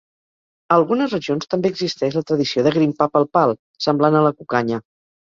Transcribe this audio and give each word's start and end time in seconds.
A 0.69 0.75
algunes 0.75 1.11
regions 1.15 1.49
també 1.51 1.71
existeix 1.73 2.17
la 2.19 2.23
tradició 2.31 2.63
de 2.67 2.71
grimpar 2.77 3.07
pel 3.17 3.27
pal, 3.39 3.53
semblant 3.87 4.17
a 4.21 4.23
la 4.29 4.33
cucanya. 4.41 4.81